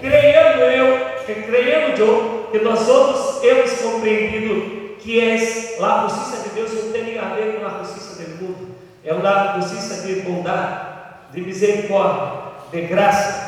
[0.00, 6.72] Creendo eu, creendo eu, que nós outros temos compreendido que é a justiça de Deus
[6.72, 8.68] não tem a ver com a justiça do mundo.
[9.04, 10.86] É uma justiça de bondade,
[11.32, 12.32] de misericórdia,
[12.72, 13.41] de graça.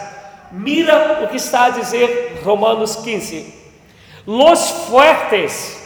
[0.53, 3.63] Mira o que está a dizer Romanos 15.
[4.27, 5.83] Los fuertes,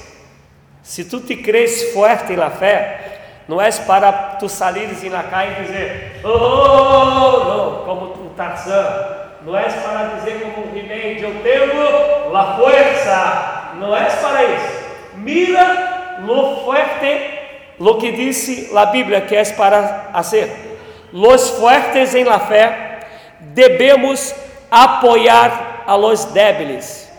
[0.82, 5.62] se tu te crees fuerte na fé, não és para tu salires em calle e
[5.64, 12.30] dizer, oh, não, como um Tarzan, não és para dizer como um he eu tenho
[12.30, 14.78] la fuerza, não és para isso.
[15.16, 17.40] Mira lo fuerte,
[17.80, 20.78] lo que disse a Bíblia que és para fazer.
[21.12, 23.00] Los fuertes em la fé,
[23.40, 24.34] devemos
[24.70, 27.10] apoiar a los débiles.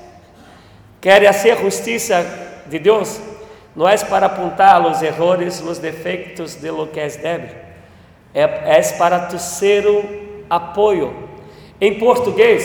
[1.01, 1.23] Quer
[1.61, 2.25] justiça
[2.67, 3.19] de Deus?
[3.75, 7.55] Não é para apontar os erros, os defeitos de lo que és débil.
[8.33, 11.29] É, é para tu ser um apoio.
[11.79, 12.63] Em português,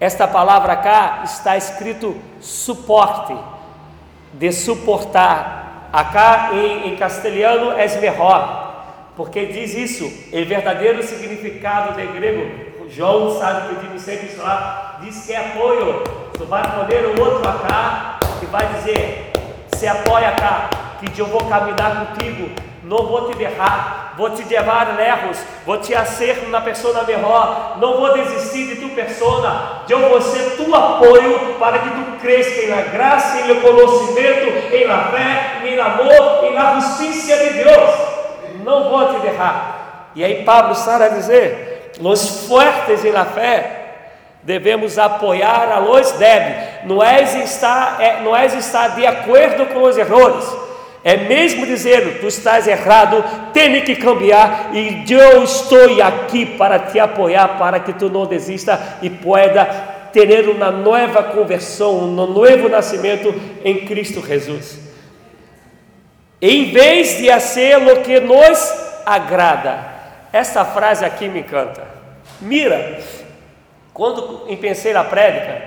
[0.00, 3.36] esta palavra cá está escrito suporte,
[4.32, 5.90] de suportar.
[5.92, 12.71] Acá em, em castelhano é melhor, porque diz isso, o verdadeiro significado de grego.
[12.94, 16.04] João sabe que digo sempre lá, diz que é apoio.
[16.36, 19.32] Tu vai poder o outro acá e vai dizer:
[19.74, 20.68] se apoia cá,
[21.00, 22.50] que eu vou caminhar contigo,
[22.84, 27.96] não vou te derrar, vou te levar lejos, vou te hacer uma pessoa melhor, não
[27.96, 32.82] vou desistir de tu persona, eu vou ser tu apoio para que tu cresça na
[32.82, 37.90] graça, em conhecimento, em la fé, em amor, em la justiça de Deus.
[38.62, 40.10] Não vou te derrar.
[40.14, 43.78] E aí Pablo está a dizer: os fortes em la fé
[44.42, 46.84] devemos apoiar a los débiles.
[46.84, 50.62] Não é estar, é, não é estar de acordo com os erros
[51.04, 57.00] é mesmo dizer, tu estás errado, tem que cambiar e eu estou aqui para te
[57.00, 59.64] apoiar, para que tu não desista e pueda
[60.12, 64.78] ter uma nova conversão, um novo nascimento em Cristo Jesus.
[66.40, 68.72] Em vez de fazer o que nos
[69.04, 69.91] agrada.
[70.32, 71.86] Essa frase aqui me encanta.
[72.40, 72.98] Mira,
[73.92, 75.62] quando pensei na prédica,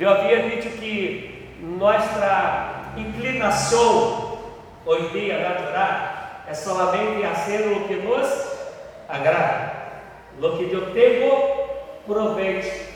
[0.00, 4.38] eu havia dito que nossa inclinação
[4.86, 6.16] hoje dia natural
[6.48, 8.28] é somente fazer o que nos
[9.08, 9.72] agrada,
[10.40, 11.66] o que eu tenho
[12.06, 12.86] proveito.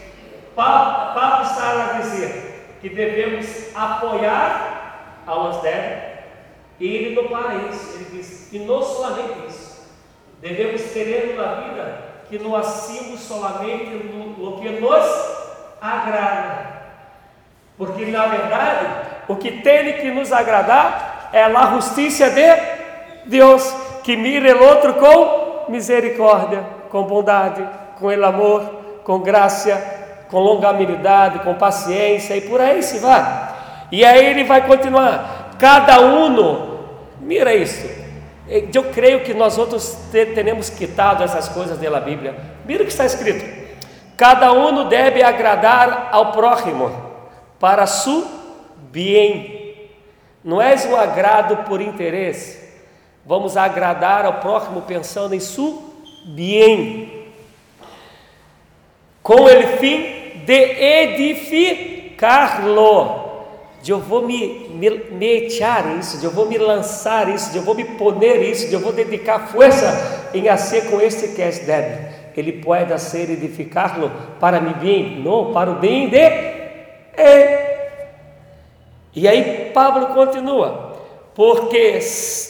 [0.55, 5.57] Paulo está a dizer que devemos apoiar a los
[6.79, 9.70] e ele não para isso, ele diz, e não somente isso,
[10.41, 11.99] devemos ter uma vida
[12.29, 15.07] que não assimos somente no, no que nos
[15.81, 16.83] agrada,
[17.77, 18.87] porque na verdade
[19.29, 22.47] o que tem que nos agradar é a justiça de
[23.27, 27.67] Deus, que mira o outro com misericórdia, com bondade,
[27.99, 28.63] com el amor,
[29.05, 29.81] com graça,
[30.31, 33.51] com longanimidade, com paciência e por aí se vai.
[33.93, 35.57] E aí ele vai continuar.
[35.59, 36.79] Cada um,
[37.21, 38.00] mira isso.
[38.51, 42.35] Eu creio que nós outros temos quitado essas coisas da Bíblia.
[42.67, 43.45] Mira o que está escrito.
[44.17, 46.93] Cada um deve agradar ao próximo
[47.59, 48.27] para su
[48.91, 49.61] bem
[50.43, 52.59] não és um agrado por interesse.
[53.25, 55.83] Vamos agradar ao próximo pensando em su
[56.35, 57.29] bem.
[59.23, 63.20] Com o fim de edificar-lo.
[63.87, 67.85] Eu vou me, me, me echar isso, eu vou me lançar isso, eu vou me
[67.85, 72.21] poner isso, eu vou dedicar força em fazer com este que é débil.
[72.37, 77.71] Ele pode ser edificar-lo para mi bem, não para o bem de ele.
[79.15, 80.97] E aí Pablo continua,
[81.35, 81.99] porque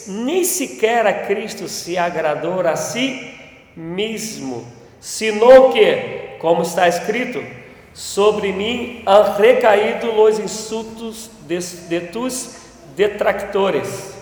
[0.07, 3.33] nem sequer a Cristo se agradou a si
[3.75, 4.65] mesmo,
[4.99, 7.43] senão que, como está escrito,
[7.93, 12.57] sobre mim han recaído os insultos de, de tus
[12.95, 14.13] detractores.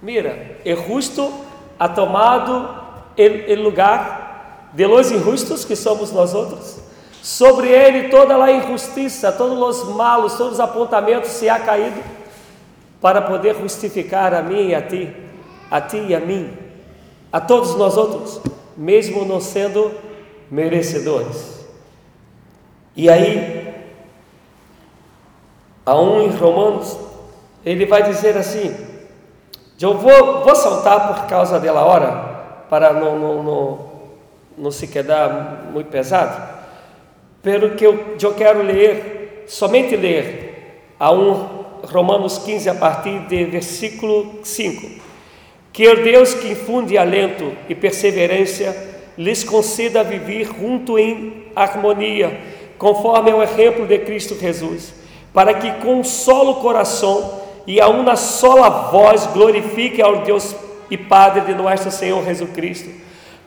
[0.00, 1.32] Mira, é justo
[1.78, 2.82] ha tomado
[3.16, 6.82] o lugar de los injustos que somos nós outros
[7.22, 12.02] Sobre ele toda a injustiça, todos os malos, todos os apontamentos se ha caído,
[13.00, 15.08] para poder justificar a mim e a ti,
[15.70, 16.50] a ti e a mim,
[17.32, 18.40] a todos nós outros,
[18.76, 19.92] mesmo não sendo
[20.50, 21.61] merecedores.
[22.94, 23.74] E aí,
[25.84, 26.98] a um em Romanos,
[27.64, 28.74] ele vai dizer assim:
[29.80, 33.90] eu vou, vou saltar por causa dela hora, para não, não, não,
[34.56, 36.60] não se quedar muito pesado.
[37.42, 43.44] Pelo que eu, eu quero ler, somente ler, a um Romanos 15, a partir de
[43.46, 45.02] versículo 5.
[45.72, 52.40] Que o Deus que infunde alento e perseverança lhes conceda viver junto em harmonia,
[52.82, 54.92] conforme o exemplo de Cristo Jesus,
[55.32, 60.52] para que com um solo coração e a uma sola voz glorifique ao Deus
[60.90, 62.90] e Padre de nosso Senhor Jesus Cristo.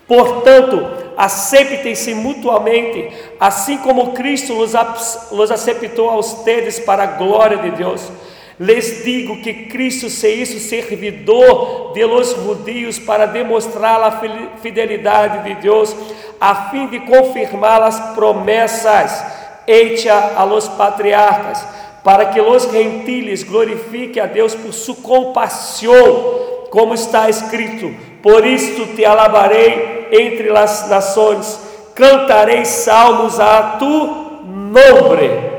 [0.07, 8.09] Portanto, aceitem-se mutuamente, assim como Cristo los aceitou a ustedes para a glória de Deus.
[8.57, 14.21] Les digo que Cristo se hizo servidor de los judíos para demonstrar a
[14.61, 15.93] fidelidade de Deus,
[16.39, 19.25] a fim de confirmar as promessas
[19.67, 21.67] hechas a los patriarcas,
[22.01, 28.95] para que los gentiles glorifiquem a Deus por sua compaixão, como está escrito: Por isto
[28.95, 31.59] te alabarei entre as nações,
[31.93, 35.55] cantarei salmos a tu nome.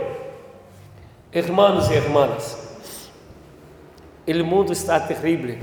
[1.31, 2.56] Hermanos e irmãs,
[4.27, 5.59] o mundo está terrível,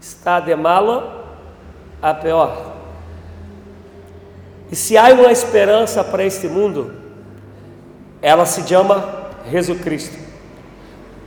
[0.00, 1.22] está de malo
[2.00, 2.76] a pior.
[4.70, 6.94] E se há uma esperança para este mundo,
[8.20, 10.16] ela se chama Jesus Cristo.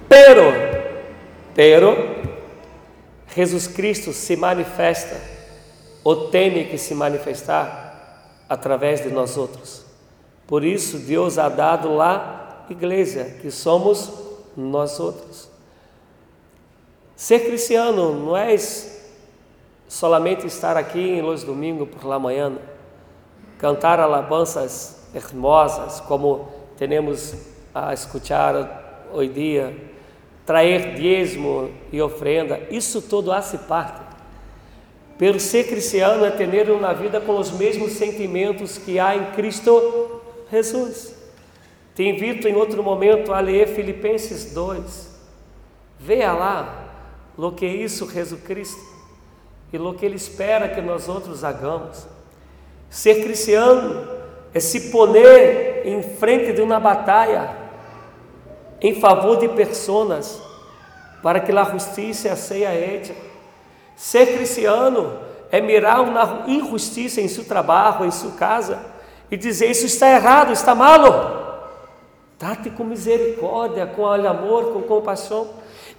[0.10, 0.52] Pero,
[1.54, 1.96] pero,
[3.36, 5.16] Jesus Cristo se manifesta,
[6.04, 7.86] ou tem que se manifestar,
[8.50, 9.86] através de nós outros.
[10.48, 14.12] Por isso, Deus ha dado lá igreja, que somos
[14.56, 15.55] nós outros.
[17.16, 18.54] Ser cristiano não é
[19.88, 22.52] solamente estar aqui em Los Domingo por la manhã,
[23.58, 27.34] cantar alabanças hermosas, como temos
[27.74, 29.78] a escutar hoje dia,
[30.46, 34.02] trazer dízimo e ofrenda, isso tudo hace parte.
[35.18, 40.22] Pelo ser cristiano é ter uma vida com os mesmos sentimentos que há em Cristo
[40.52, 41.16] Jesus.
[41.96, 45.16] Te invito em outro momento a ler Filipenses 2.
[45.98, 46.85] Veja lá
[47.38, 48.82] lo que isso Jesus Cristo
[49.72, 52.08] e lo que Ele espera que nós outros hagamos.
[52.90, 54.08] Ser cristiano
[54.54, 57.56] é se poner em frente de uma batalha
[58.82, 60.42] em favor de pessoas
[61.22, 63.16] para que a justiça seja hecha.
[63.96, 65.18] Ser cristiano
[65.52, 68.80] é mirar uma injustiça em seu trabalho, em sua casa
[69.30, 71.44] e dizer: Isso está errado, está malo.
[72.38, 75.50] Trate com misericórdia, com amor, com compaixão.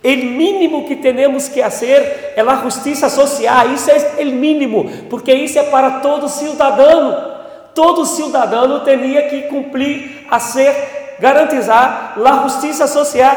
[0.06, 5.34] O mínimo que temos que fazer é a justiça social, isso é o mínimo, porque
[5.34, 7.34] isso é para todo cidadão.
[7.74, 13.36] Todo cidadão tinha que cumprir a ser garantizar a justiça social.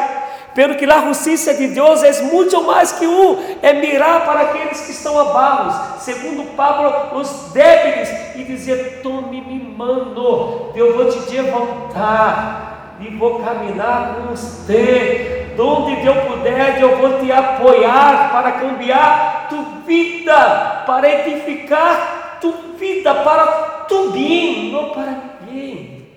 [0.54, 4.82] Pero que a justiça de Deus é muito mais que um, é mirar para aqueles
[4.82, 12.96] que estão abaixo, segundo Pablo, os débiles, e dizer: Tome-me, mano, eu vou te levantar
[13.00, 19.84] e vou caminhar com você Donde eu puder, eu vou te apoiar para cambiar tu
[19.86, 23.46] vida, para edificar tu vida para
[23.88, 26.10] tu bem, não para ninguém.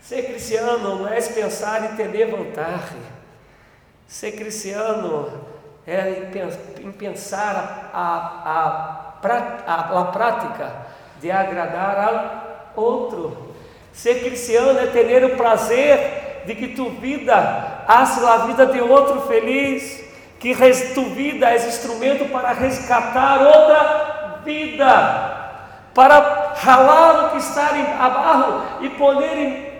[0.00, 3.00] Ser cristiano não é pensar em ter vantagem.
[4.06, 5.32] Ser cristiano
[5.86, 6.30] é
[6.82, 9.28] em pensar a, a,
[9.66, 10.72] a, a prática
[11.20, 13.54] de agradar ao outro.
[13.92, 19.22] Ser cristiano é ter o prazer de que tu vida hace a vida de outro
[19.22, 20.02] feliz,
[20.38, 20.54] que
[20.94, 25.42] tu vida é instrumento para resgatar outra vida,
[25.94, 27.70] para ralar o que está
[28.00, 29.72] abaixo e poner em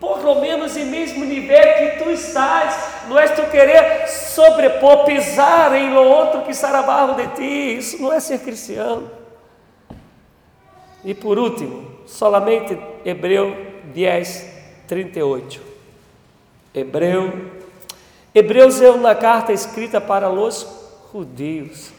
[0.00, 5.74] por lo menos em mesmo nível que tu estás, não é tu querer sobrepor, pisar
[5.74, 9.10] em outro que está abaixo de ti, isso não é ser cristiano.
[11.04, 13.56] E por último, solamente Hebreu
[13.92, 14.46] 10,
[14.86, 15.67] 38.
[16.78, 17.50] Hebreu.
[18.34, 20.66] Hebreus é uma carta escrita para os
[21.12, 21.90] judeus,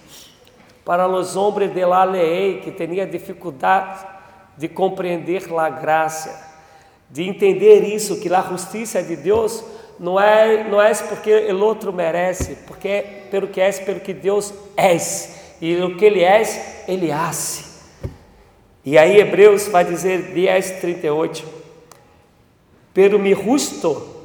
[0.86, 4.06] para os homens de la lei que tinham dificuldade
[4.58, 6.48] de compreender a graça,
[7.10, 9.64] de entender isso, que a justiça de Deus
[10.00, 14.14] não é, não é porque o outro merece, porque é pelo que é, pelo que
[14.14, 14.96] Deus é,
[15.62, 17.70] e o que Ele é, Ele hace.
[18.86, 21.46] E aí Hebreus vai dizer 10, 38,
[22.94, 24.19] pero mi justo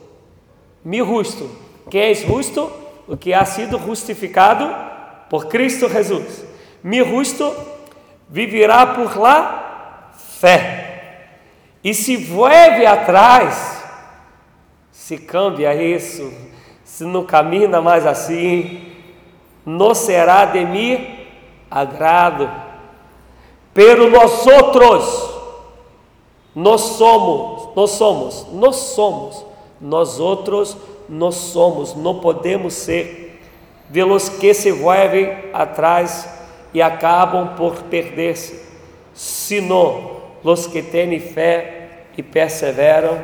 [0.84, 1.48] mi justo.
[1.90, 2.70] que é justo?
[3.06, 4.74] O que ha sido justificado
[5.28, 6.44] por Cristo Jesus.
[6.82, 7.54] Mi justo
[8.28, 10.10] viverá por la
[10.40, 11.28] fé.
[11.82, 13.84] E se vuelve atrás,
[14.90, 16.32] se cambia isso,
[16.82, 18.92] se não caminha mais assim,
[19.66, 21.26] não será de mim
[21.70, 22.50] agrado.
[23.74, 25.30] Pero nós outros,
[26.54, 30.76] nós somos, nós somos, nós somos nós outros
[31.08, 33.40] não somos, não podemos ser
[33.90, 36.28] de los que se vuelven atrás
[36.72, 38.60] e acabam por perder-se,
[39.14, 43.22] sino los que têm fé e perseveram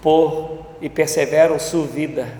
[0.00, 2.38] por e perseveram sua vida.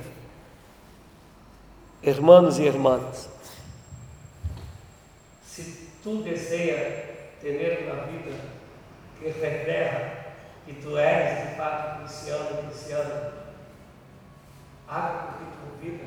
[2.03, 3.29] Hermanos e irmãs,
[5.45, 7.05] se tu desejas
[7.43, 8.37] ter uma vida
[9.19, 10.18] que refleja
[10.69, 13.33] que tu és de fato cristiano, cristiana,
[14.87, 16.05] haga com que tua vida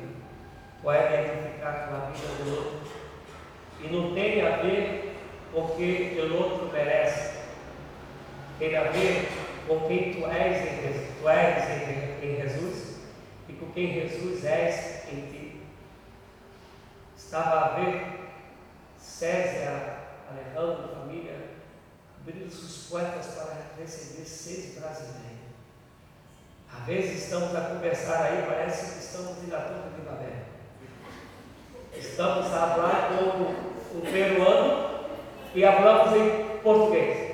[0.80, 2.80] pode edificar com a vida do outro?
[3.80, 5.16] E não tem a ver
[5.52, 7.40] com o que o outro merece,
[8.60, 9.28] tem a ver
[9.66, 13.00] com quem tu és em Jesus, tu és em, em Jesus
[13.48, 15.60] e com quem Jesus és em ti.
[17.16, 18.02] Estava a ver
[18.96, 19.98] César,
[20.30, 21.51] Alejandro, família,
[22.22, 25.22] abrindo suas portas para receber seis brasileiros.
[26.72, 30.28] Às vezes estamos a conversar aí, parece que estamos na Torre de Babel.
[31.92, 35.04] Estamos a falar com o peruano
[35.54, 37.32] e falamos em português.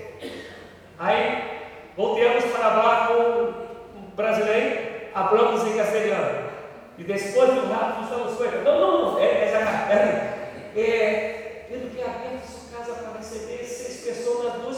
[0.98, 6.48] Aí voltamos para falar com o brasileiro, falamos em castelhano.
[6.96, 8.64] E depois de um rato estamos coisas.
[8.64, 14.04] Não, não, não, é, é, é, é, tendo que abrir sua casa para receber seis
[14.04, 14.77] pessoas, duas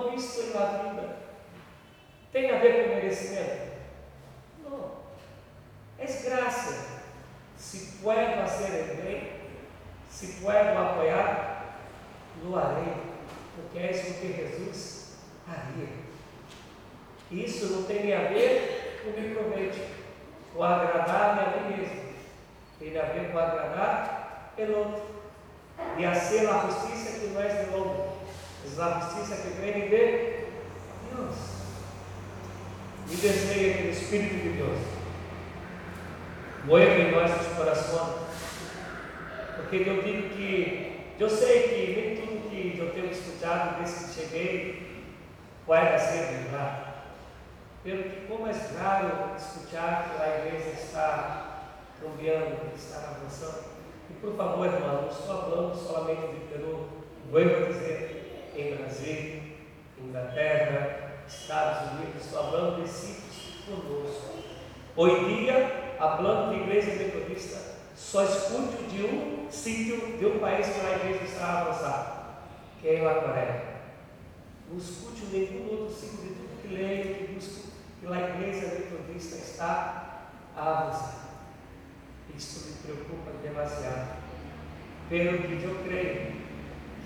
[0.00, 1.16] han visto la vida.
[2.32, 3.74] Tem a ver com merecimento?
[4.62, 4.90] Não.
[5.98, 6.94] É graça.
[7.56, 9.32] Se puedo fazer bem,
[10.10, 11.78] se puedo apoiar,
[12.42, 12.94] lo harei,
[13.54, 15.88] porque é isso que Jesus faria.
[17.30, 19.80] Isso não tem a ver com me proveito
[20.54, 22.14] o agradar a mim mesmo.
[22.78, 25.02] Tem a ver com agradar o outro.
[25.98, 28.03] E a ser a justiça que não é de homem,
[28.78, 31.36] a justiça que vem de Deus.
[33.10, 34.78] E deseja que o Espírito de Deus
[36.64, 38.24] mueva em nossos corações.
[39.56, 44.20] Porque eu digo que, eu sei que nem tudo que eu tenho escutado desde que
[44.20, 45.04] cheguei
[45.66, 46.84] vai ser verdade.
[47.82, 51.64] Pelo que como é raro escutar que a igreja está
[52.00, 53.64] cambiando, está avançando.
[54.10, 56.88] E por favor, irmão, não estou falando somente de Peru,
[57.30, 58.23] vou dizer
[58.56, 59.42] em Brasil,
[59.98, 64.34] Inglaterra, Estados Unidos, falando de sítios conosco.
[64.96, 70.86] Hoje dia, falando de igreja metodista, só escuto de um sítio, de um país que
[70.86, 72.24] a igreja está avançada,
[72.80, 73.62] que é a Coreia.
[74.70, 77.68] Não escute nenhum outro sítio de tudo que leio, que busco
[78.00, 81.24] que a igreja metodista está a avançar.
[82.36, 84.22] Isso me preocupa demasiado.
[85.08, 86.43] Pelo que eu creio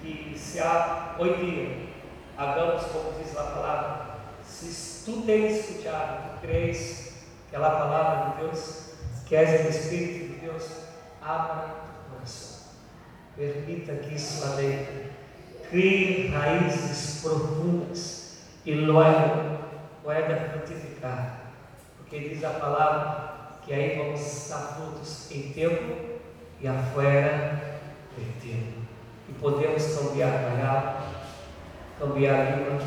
[0.03, 1.89] que se há dias,
[2.37, 7.09] hagamos como diz a palavra, se tu tens escutado, tu crês
[7.49, 8.93] que é a palavra de Deus,
[9.27, 10.65] que és o Espírito de Deus,
[11.23, 11.67] abra
[12.07, 12.69] o coração.
[13.37, 15.13] Permita que isso adentre,
[15.71, 19.59] crie raízes profundas e logo
[20.03, 21.53] pueda frutificar.
[21.97, 26.21] Porque diz a palavra que aí vamos dar frutos em tempo
[26.61, 27.81] e afuera
[28.17, 28.78] de tempo.
[29.41, 31.03] Podemos cambiar Baial,
[31.99, 32.81] cambiar Lima,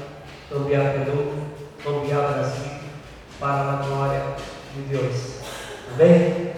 [0.49, 1.47] cambiar Peru,
[1.81, 2.71] cambiar Brasil
[3.39, 4.35] para a glória
[4.75, 5.39] de Deus.
[5.93, 6.53] Amém?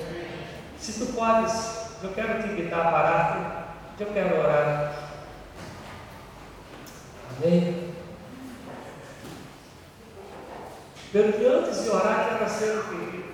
[0.79, 4.93] Se tu podes, eu quero te invitar a parar, eu quero orar.
[7.37, 7.93] Amém?
[11.11, 13.33] Pelo que antes de orar, quero ser o querido.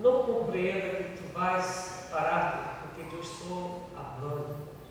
[0.00, 4.81] Não compreenda que tu vais parar porque eu estou falando.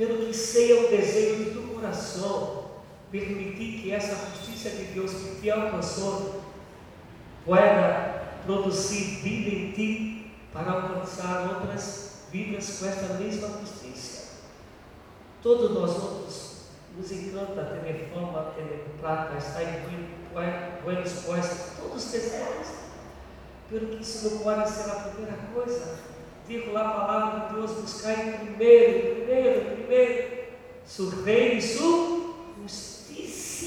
[0.00, 2.70] Pelo que sei é o desejo do coração,
[3.10, 6.40] permitir que essa justiça de Deus que te alcançou
[7.44, 14.38] pueda produzir vida em ti para alcançar outras vidas com esta mesma justiça.
[15.42, 16.60] Todos nós outros
[16.96, 20.08] nos encanta ter fama, ter plata, estar em
[20.82, 22.68] buenos puestos, todos desejamos.
[23.68, 26.09] Pelo que isso não pode ser a primeira coisa.
[26.50, 30.48] Digo lá a palavra de Deus, buscar em primeiro, primeiro, primeiro,
[30.84, 33.66] su reino e sua justiça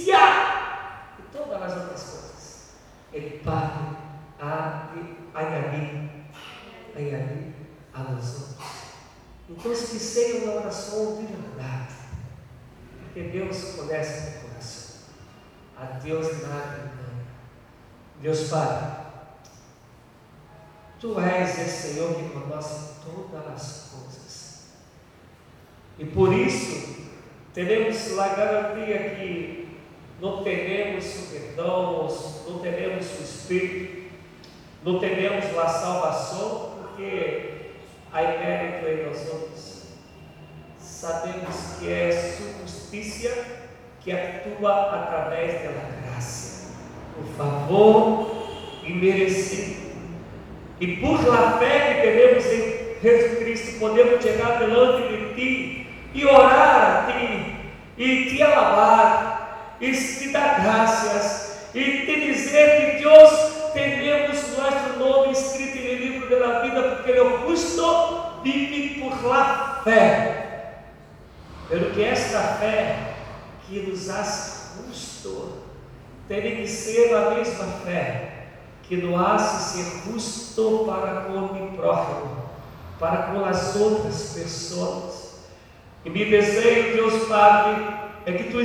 [1.18, 2.70] e todas as outras coisas.
[3.14, 3.42] Ele
[4.42, 6.10] há de añadir,
[6.94, 7.54] añadir
[7.94, 8.58] a nós.
[9.50, 11.94] Então, que seja uma oração de verdade
[13.14, 14.96] porque Deus conhece o coração.
[15.78, 16.92] A Deus nada.
[18.20, 19.03] Deus Pai,
[21.04, 24.68] Tu és esse Senhor que conhece todas as coisas.
[26.00, 27.10] E por isso,
[27.54, 29.68] teremos a garantia que
[30.22, 32.08] não teremos o perdão,
[32.48, 34.14] não teremos o Espírito,
[34.82, 37.74] não teremos a salvação, porque
[38.14, 39.84] há mérito em nós outros
[40.80, 43.46] sabemos que é justiça
[44.00, 46.72] que atua através da graça,
[47.20, 49.83] o favor imerecido.
[50.80, 56.26] E por la fé que temos em Jesus Cristo, podemos chegar diante de Ti e
[56.26, 57.56] orar a Ti,
[57.98, 63.32] e Te alabar, e te dar graças, e te dizer que Deus
[63.74, 70.84] temos nosso nome escrito no livro da vida, porque o justo vive por la fé.
[71.70, 72.96] Pelo que esta fé
[73.68, 75.64] que nos faz justo
[76.28, 78.33] tem que ser a mesma fé
[78.84, 82.44] que hace ser justo para com o próximo,
[83.00, 85.34] para com as outras pessoas.
[86.06, 87.82] E me desejo, Deus Padre,
[88.26, 88.60] é que tu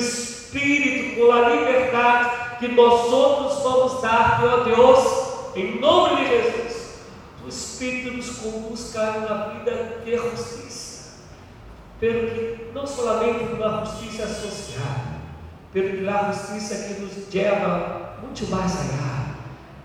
[0.48, 6.98] Espírito, com a liberdade que nós outros vamos dar, ó Deus, em nome de Jesus,
[7.44, 11.18] o Espírito nos conduz a uma vida de justiça,
[12.00, 14.96] pelo que não somente uma justiça social,
[15.72, 19.27] pelo que a justiça que nos leva muito mais allá,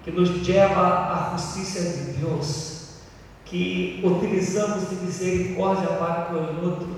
[0.03, 2.99] que nos leva à justiça de Deus,
[3.45, 6.89] que utilizamos de misericórdia para com o outro,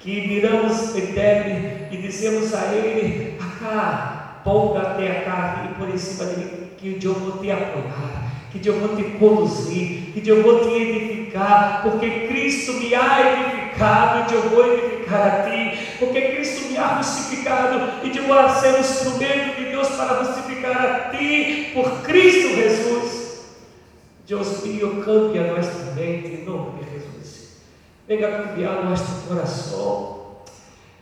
[0.00, 5.98] que miramos Ele e dizemos a Ele, acá, ponga até a carne e por em
[5.98, 10.42] cima de mim, que eu vou te apoiar, que eu vou te conduzir, que eu
[10.42, 16.20] vou te edificar, porque Cristo me ha edificado, e eu vou edificar a ti, porque
[16.20, 21.70] Cristo me ha justificado, e eu vou ser instrumento de Deus para justificar a ti,
[21.72, 23.44] por Cristo Jesus.
[24.26, 27.62] Deus mío, cambia nossa mente em nome de Jesus.
[28.08, 30.18] Venga cambiar nosso coração.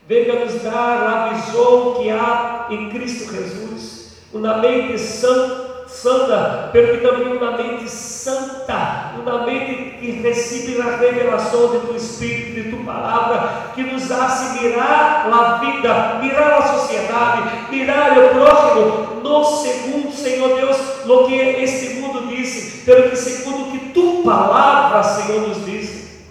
[0.06, 5.65] Venga nos dar a visão que há em Cristo Jesus, uma mente santa
[6.02, 12.62] santa, porque também uma mente santa, uma mente que recebe a revelação de tu Espírito,
[12.62, 19.22] de tu palavra, que nos hace mirar a vida, mirar a sociedade, mirar o próximo,
[19.22, 20.76] não segundo, Senhor Deus,
[21.06, 26.26] o que este mundo disse, pelo que segundo que tu palavra, Senhor, nos disse.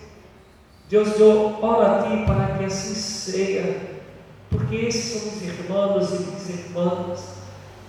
[0.89, 3.77] Deus, eu oro a Ti para que assim seja,
[4.49, 7.44] porque esses são os irmãos e minhas irmãs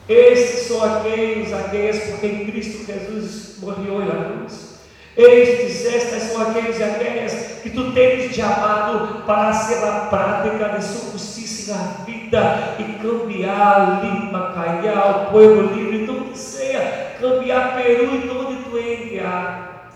[0.09, 4.77] estes são aqueles, aqueles por quem Cristo Jesus morreu na cruz.
[5.17, 7.33] Estes, estas são aqueles e aquelas
[7.63, 12.85] que tu tens te amado para ser a prática de sua justiça na vida e
[13.03, 19.91] cambiar Lima, Caiá, o povo livre, tudo que seja, cambiar Peru e que tu enviar.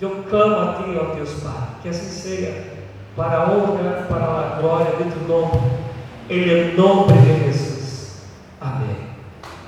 [0.00, 2.54] Eu clamo a ti, ó Deus Pai, que assim seja,
[3.16, 5.60] para a honra, para a glória de tu nome,
[6.30, 7.69] em nome de Jesus.
[8.60, 9.08] Amém.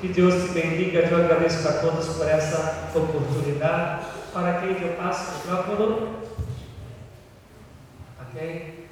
[0.01, 4.05] Que Deus te bendiga, eu agradeço a todos por essa oportunidade.
[4.32, 6.16] Para quem que eu passo o micrófono.
[8.20, 8.82] Ok?